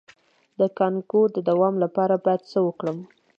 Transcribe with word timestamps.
د 0.59 0.61
کانګو 0.77 1.21
د 1.35 1.37
دوام 1.49 1.75
لپاره 1.83 2.15
باید 2.25 2.41
څه 2.51 2.59
وکړم؟ 2.67 2.97